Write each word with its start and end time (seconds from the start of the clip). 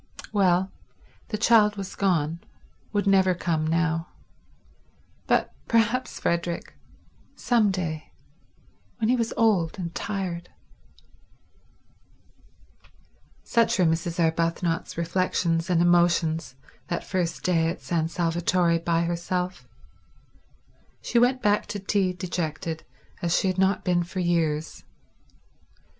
Well, 0.33 0.71
the 1.27 1.37
child 1.37 1.75
was 1.75 1.93
gone, 1.95 2.39
would 2.91 3.05
never 3.05 3.35
come 3.35 3.67
now; 3.67 4.07
but 5.27 5.53
perhaps 5.67 6.19
Frederick—some 6.19 7.69
day—when 7.69 9.09
he 9.09 9.15
was 9.15 9.31
old 9.37 9.77
and 9.77 9.93
tired... 9.93 10.49
Such 13.43 13.77
were 13.77 13.85
Mrs. 13.85 14.19
Arbuthnot's 14.19 14.97
reflections 14.97 15.69
and 15.69 15.83
emotions 15.83 16.55
that 16.87 17.03
first 17.03 17.43
day 17.43 17.67
at 17.69 17.83
San 17.83 18.07
Salvatore 18.09 18.79
by 18.79 19.03
herself. 19.03 19.67
She 21.03 21.19
went 21.19 21.43
back 21.43 21.67
to 21.67 21.79
tea 21.79 22.11
dejected 22.11 22.83
as 23.21 23.37
she 23.37 23.49
had 23.49 23.59
not 23.59 23.83
been 23.85 24.01
for 24.01 24.19
years. 24.19 24.83